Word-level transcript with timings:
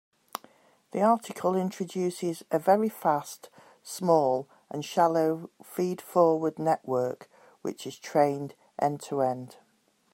The 0.93 1.03
article 1.03 1.55
introduces 1.55 2.41
a 2.49 2.57
very 2.57 2.89
fast, 2.89 3.51
small, 3.83 4.47
and 4.67 4.83
shallow 4.83 5.51
feed-forward 5.61 6.57
network 6.57 7.29
which 7.61 7.85
is 7.85 7.99
trained 7.99 8.55
end-to-end. 8.79 9.57